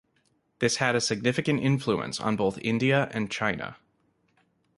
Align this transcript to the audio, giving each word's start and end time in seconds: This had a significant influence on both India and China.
This 0.57 0.77
had 0.77 0.95
a 0.95 0.99
significant 0.99 1.59
influence 1.61 2.19
on 2.19 2.35
both 2.35 2.57
India 2.63 3.07
and 3.11 3.29
China. 3.29 3.77